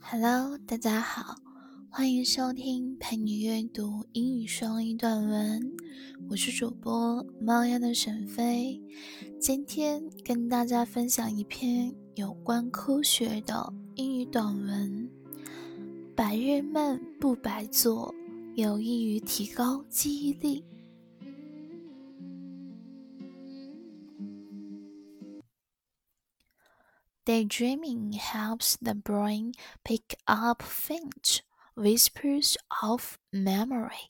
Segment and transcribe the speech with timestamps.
[0.00, 1.36] Hello，大家好，
[1.90, 5.76] 欢迎收听陪你阅读英语双语短文，
[6.30, 8.80] 我是主播猫丫的沈飞。
[9.38, 15.10] 今天跟大家分享一篇有关科学的英语短文，
[16.14, 18.14] 白日梦不白做，
[18.54, 20.64] 有益于提高记忆力。
[27.28, 29.52] Daydreaming helps the brain
[29.84, 31.42] pick up faint
[31.74, 34.08] whispers of memory.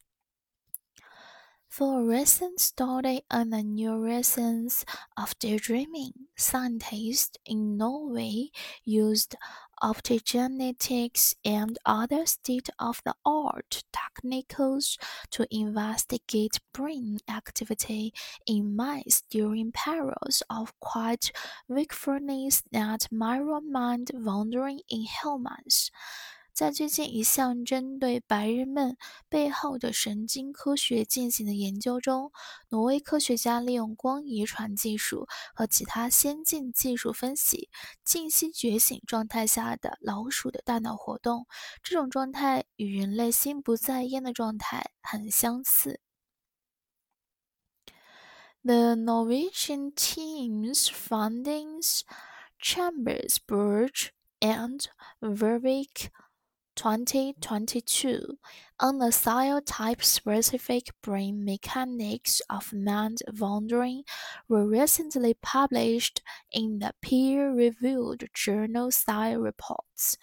[1.66, 4.84] For a recent study on the neuroscience
[5.16, 8.50] of daydreaming, scientists in Norway
[8.84, 9.34] used
[9.82, 14.98] optogenetics and other state-of-the-art techniques
[15.30, 18.12] to investigate brain activity
[18.46, 21.30] in mice during periods of quiet
[21.69, 25.91] wakefulness that mirror mind wandering in humans.
[26.58, 28.96] 在最近一项针对白日梦
[29.28, 32.33] 背后的神经科学进行的研究中，
[32.70, 37.70] 挪威科学家利用光遗传技术和其他先进技术分析
[38.05, 41.46] 静息觉醒状态下的老鼠的大脑活动。
[41.80, 46.00] 这种状态与人类心不在焉的状态很相似。
[48.64, 52.00] The Norwegian team's findings,
[52.61, 54.08] Chambers, Burge,
[54.40, 54.84] and
[55.20, 56.08] Verwick
[56.77, 58.39] 2022
[58.80, 64.03] on the cell-type specific brain mechanics of mind wandering
[64.47, 70.16] were recently published in the peer-reviewed journal Cell Reports。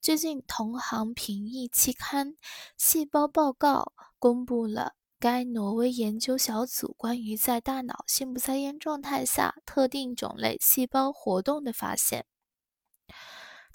[0.00, 2.32] 最近，同行评议期刊《
[2.78, 12.24] 细胞报告》公布了该挪威研究小组关于在大脑心不在焉状态下特定种类细胞活动的发现。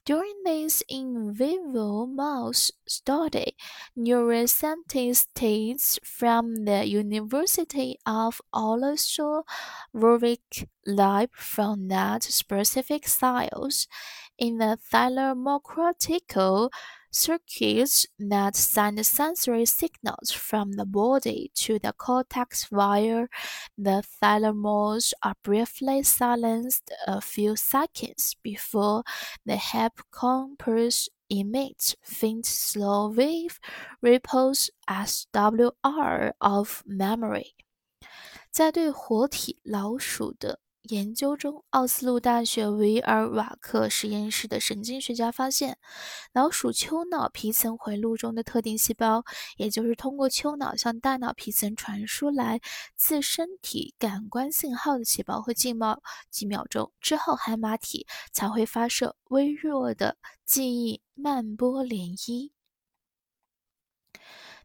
[0.05, 3.55] During this in vivo mouse study,
[3.97, 9.45] neuroscientists from the University of Oslo
[9.95, 13.87] Vervaeke Lab found that specific cells
[14.39, 16.71] in the thalamocortical
[17.12, 23.28] circuits that send sensory signals from the body to the cortex via
[23.78, 29.04] the thalamus are briefly silenced a few seconds before
[29.46, 33.60] the hippocampus emits faint slow wave
[34.02, 37.56] ripples SWR of memory。
[38.52, 45.79] 在对活体老鼠的 研究中，奥斯陆大学维尔瓦克实验室的神经学家发现，
[46.33, 49.25] 老鼠丘脑皮层回路中的特定细胞，
[49.57, 52.61] 也就是通过丘脑向大脑皮层传输来
[52.97, 62.51] 自身体感官信号的细胞，会静默几秒钟之后，海马体才会发射微弱的记忆慢波涟漪。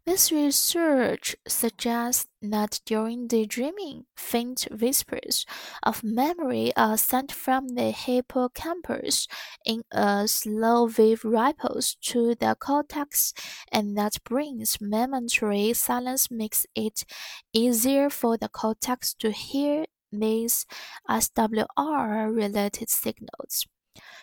[0.06, 5.46] This research suggests that during daydreaming, faint whispers
[5.82, 9.28] of memory are sent from the hippocampus
[9.66, 13.34] in a slow wave ripples to the cortex,
[13.72, 17.04] and that brings momentary silence makes it
[17.52, 20.68] easier for the cortex to hear these
[21.10, 23.66] SWR-related signals.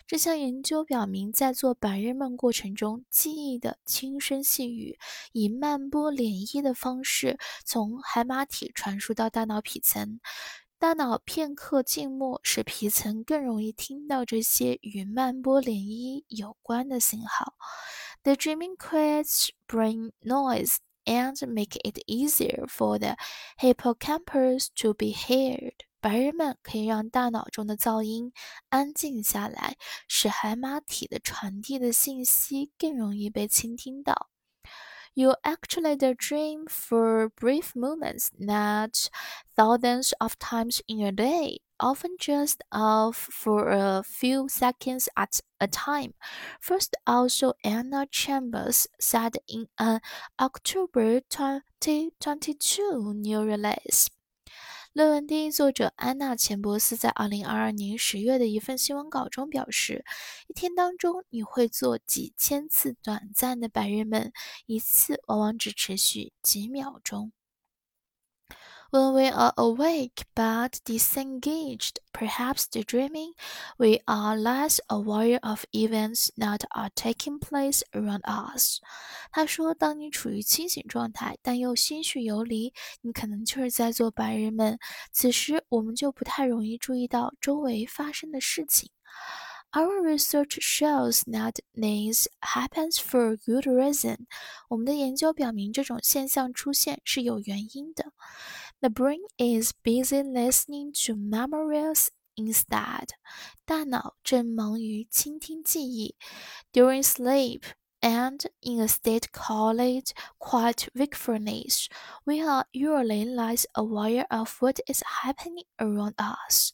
[0.07, 4.99] 这项研究表明，在做白日梦过程中，记忆的轻声细语
[5.33, 10.21] 以慢波涟漪的方式从海马体传输到大脑皮层。
[10.79, 17.55] 大脑片刻静默，使皮层更容易听到这些与慢波涟漪有关的信号。
[18.25, 23.17] The dreaming creates bring noise and make it easier for the
[23.59, 25.75] hippocampus to be heard.
[26.02, 28.32] 白日梦可以让大脑中的噪音
[28.70, 34.30] 安静下来，使海马体的传递的信息更容易被倾听到。
[35.14, 39.10] You actually dream for brief moments, not
[39.56, 45.68] thousands of times in a day, often just of for a few seconds at a
[45.68, 46.14] time.
[46.62, 50.02] First, also Anna Chambers said in an
[50.38, 54.12] October 2022 new release.
[54.95, 60.05] 论文第一作者安娜·钱伯斯在2022年十月的一份新闻稿中表示
[60.49, 64.31] ：“一天当中，你会做几千次短暂的白日梦，
[64.67, 67.33] 一次往往只持续几秒钟。”
[68.92, 73.34] When we are awake but disengaged, perhaps daydreaming,
[73.78, 78.80] we are less aware of events that are taking place around us.
[79.32, 84.78] 他说，当你处于清醒状态，但又心绪游离，你可能就是在做白日梦。
[85.12, 88.92] 此时，我们就不太容易注意到周围发生的事情。
[89.74, 94.28] Our research shows that this happens for good reason.
[94.70, 98.14] 我们的研究表明，这种现象出现是有原因的。
[98.82, 103.10] The brain is busy listening to memories instead.
[103.66, 106.16] 大脑正忙于倾听记忆。
[106.72, 107.64] During sleep
[108.02, 111.88] and in a state called quiet wakefulness,
[112.26, 116.72] we are usually less aware of what is happening around us.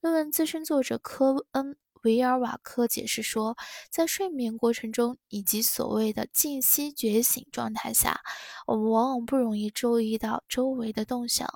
[0.00, 3.57] 论文资深作者科恩 维尔瓦克解释说，
[3.91, 8.21] 在睡眠过程中以及所谓的静息觉醒状态下，
[8.67, 11.47] 我们往往不容易注意到周围的动向。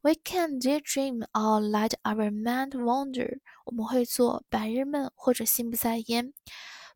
[0.00, 3.40] We can daydream or let our mind wander。
[3.64, 6.32] 我们会做白日梦或者心不在焉。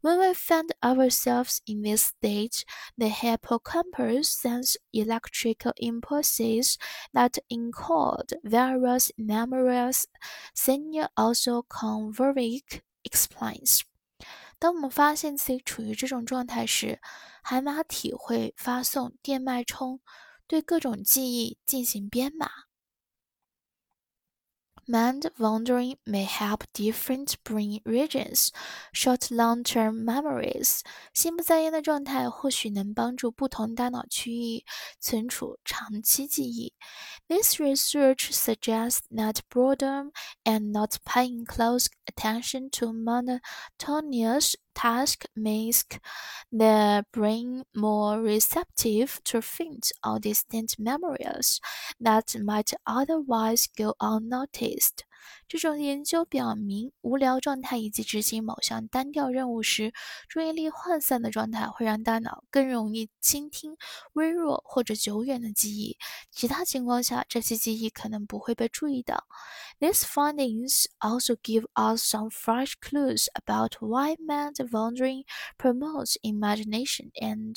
[0.02, 2.64] When we find ourselves in this stage,
[2.99, 6.76] the hippocampus sends electrical impulses
[7.14, 10.04] that encode various memories
[10.54, 13.82] senior also Koen Vervaeke explains.
[14.58, 17.00] 当我们发现自己处于这种状态时，
[17.44, 20.00] 海马体会发送电脉冲，
[20.48, 22.50] 对各种记忆进行编码。
[24.89, 28.53] Mind wandering may help different brain regions
[28.94, 30.79] short long-term memories。
[31.13, 34.63] 心不在焉的状态或许能帮助不同大脑区域
[35.01, 36.73] 存储长期记忆。
[37.27, 40.11] This research suggests that boredom
[40.45, 45.84] and not paying close attention to monotonous task makes
[46.52, 51.60] the brain more receptive to faint or distant memories
[52.00, 55.04] that might otherwise go unnoticed.
[55.48, 59.92] 这种研究表明，无聊状态以及执行某项单调任务时
[60.28, 63.76] 注意力涣散的状态会让大脑更容易倾听
[64.12, 65.96] 微弱或者久远的记忆。
[66.30, 69.24] 其他情况下，这些记忆可能不会被注意到。
[69.80, 75.24] These findings also give us some fresh clues about why mind wandering
[75.58, 77.56] promotes imagination and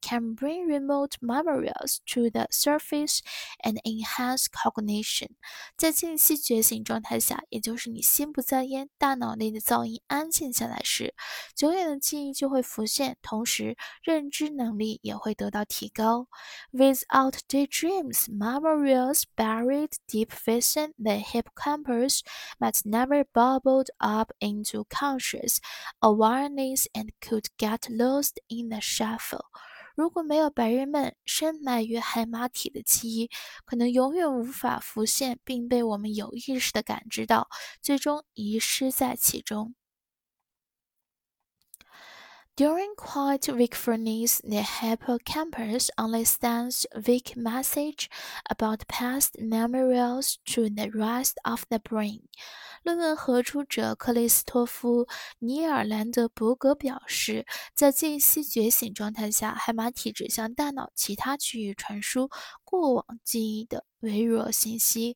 [0.02, 3.20] can bring remote memories to the surface
[3.64, 5.30] and enhance cognition。
[5.76, 11.14] 在静息觉醒状态下，也就是你心不在焉，大脑内的噪音安静下来时，
[11.54, 16.28] 久远的记忆就会浮现，同时认知能力也会得到提高。
[16.72, 22.20] Without daydreams, memories buried deep within the hippocampus
[22.60, 25.58] might never never bubbled up into conscious
[26.00, 29.44] awareness and could get lost in the shuffle。
[29.94, 33.30] 如果没有白日梦，深埋于海马体的记忆
[33.64, 37.48] 可能永远无法浮现，并被我们有意识地感知到，
[37.80, 39.74] 最终遗失在其中。
[42.56, 48.08] During quiet wakefulness, the hippocampus only sends weak message
[48.44, 52.22] about past memories to the rest of the brain.
[52.83, 55.05] 论文合著者克里斯托夫·
[55.37, 57.45] 尼尔兰德伯格表示，
[57.75, 62.29] 在静息觉醒状态下，海马体只向大脑其他区域传输
[62.63, 65.15] 过往记忆的微弱信息。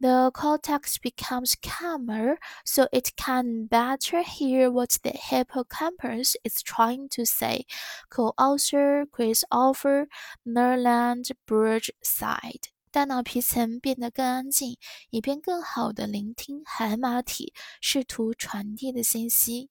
[0.00, 7.24] the cortex becomes calmer so it can better hear what the hippocampus is trying to
[7.24, 7.64] say,
[8.10, 10.06] co-author Christopher
[10.44, 12.73] Nerland Burge said.
[12.94, 14.78] 大脑皮层变得更安静，
[15.10, 19.68] 以便更好的聆听海马体试图传递的信息。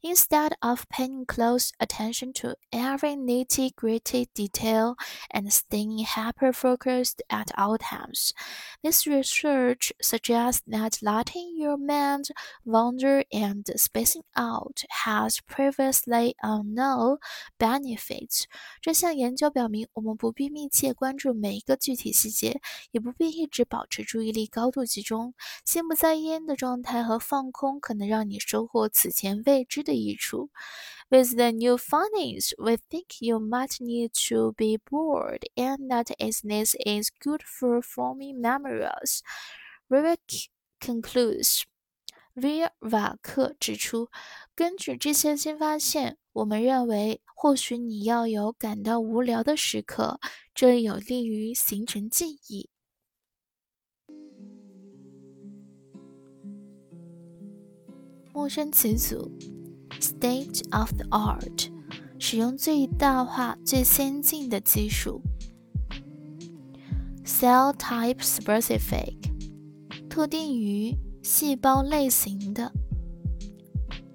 [0.00, 4.94] Instead of paying close attention to every nitty gritty detail
[5.28, 8.32] and staying hyper focused at all times,
[8.80, 12.26] this research suggests that letting your mind
[12.64, 17.18] wander and spacing out has previously unknown
[17.58, 18.44] benefits.
[18.80, 22.60] 这项研究表明，我们不必密切关注每一个具体细节，
[22.92, 25.34] 也不必一直保持注意力高度集中。
[25.64, 29.51] 心不在焉的状态和放空可能让你收获此前未
[31.09, 36.75] with the new findings, we think you might need to be bored and that isness
[36.85, 39.21] is good for forming memories.
[39.89, 41.63] Vervaeke concludes.
[42.35, 44.09] 威尔瓦克指出，
[44.55, 50.19] 根据这些新发现，我们认为或许你要有感到无聊的时刻，
[50.55, 52.71] 这有利于形成记忆。
[58.43, 59.31] 陌生词组
[60.01, 61.69] state of the art，
[62.19, 65.21] 使用最大化、最先进的技术。
[67.23, 69.15] cell type specific，
[70.09, 72.73] 特定于细胞类型的。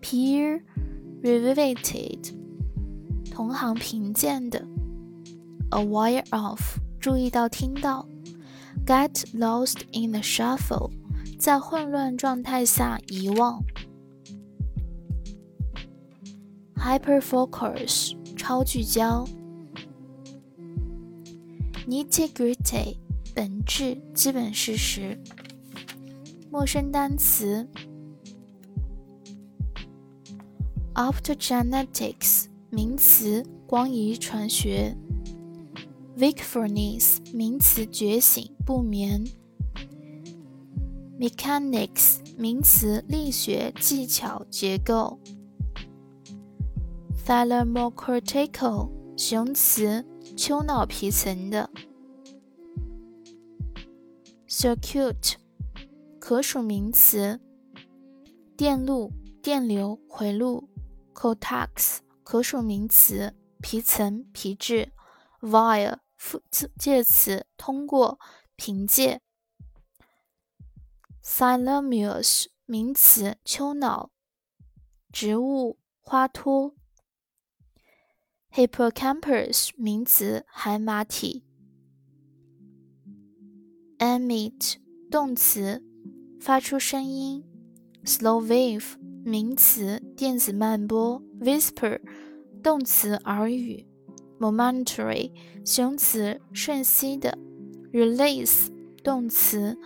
[0.02, 0.60] peer
[1.22, 2.34] reviewed，
[3.30, 4.62] 同行评鉴的。
[5.70, 6.60] aware of，
[7.00, 8.06] 注意到、听到。
[8.84, 10.90] get lost in the shuffle，
[11.38, 13.64] 在混乱状态下遗忘。
[16.78, 19.26] ；hyperfocus，超聚焦
[21.86, 22.96] ；nitty-gritty。
[23.34, 25.16] 本质、基本事实。
[26.50, 27.68] 陌生单词
[30.94, 34.96] ：optogenetics 名词，光遗传学
[36.16, 39.24] ；wakefulness 名词，觉醒、不眠
[41.20, 45.20] ；mechanics 名词，力学、技巧、结构
[47.28, 51.68] ；thalamocortical 形容词，丘脑皮层的。
[54.48, 55.34] Circuit，
[56.18, 57.38] 可数名词，
[58.56, 60.70] 电路、电流、回路。
[61.12, 64.92] Cortex，可数名词，皮层、皮质。
[65.42, 66.40] Via，副
[66.78, 68.18] 介词，通过、
[68.56, 69.20] 凭借。
[71.22, 74.12] Thalamus，名词，丘脑。
[75.12, 76.77] 植物、花托。
[78.52, 81.44] Hippocampus，名词，海马体。
[83.98, 84.76] emit
[85.10, 85.84] 动词，
[86.40, 87.44] 发出声音。
[88.04, 91.22] slow wave 名词，电子慢波。
[91.40, 92.00] whisper
[92.62, 93.86] 动词，耳语。
[94.40, 95.30] momentary
[95.64, 97.38] 形容词，瞬息的。
[97.92, 98.68] release
[99.04, 99.78] 动词，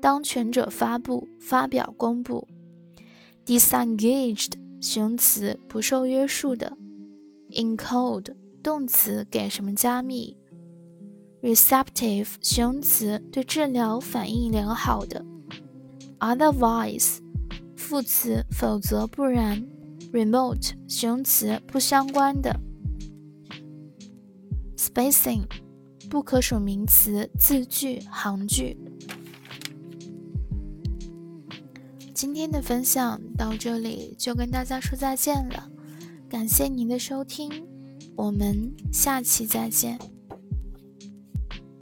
[0.00, 2.46] 当权者发布、发表、公布。
[3.46, 6.76] disengaged 形容词，不受约束的。
[7.54, 10.36] Encode 动词，给什么加密。
[11.42, 15.24] receptive 形容词，对治疗反应良好的。
[16.20, 17.18] otherwise
[17.76, 19.66] 副词，否则不然。
[20.12, 22.58] remote 形容词，不相关的。
[24.76, 25.42] spacing
[26.08, 28.78] 不可数名词，字句、行距。
[32.14, 35.68] 今天的分享到这里就跟大家说再见了，
[36.34, 37.64] 感谢您的收听，
[38.16, 39.96] 我们下期再见。